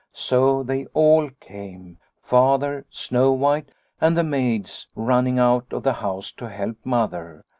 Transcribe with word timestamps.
So 0.13 0.63
they 0.63 0.87
all 0.95 1.29
came, 1.39 1.99
Father, 2.23 2.87
Snow 2.89 3.33
White, 3.33 3.69
and 4.01 4.17
the 4.17 4.23
maids 4.23 4.87
running 4.95 5.37
out 5.37 5.71
of 5.71 5.83
the 5.83 5.93
house 6.01 6.31
to 6.37 6.49
help 6.49 6.77
Mother. 6.83 7.45